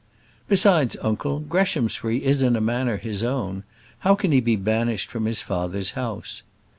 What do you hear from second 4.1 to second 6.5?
can he be banished from his father's house?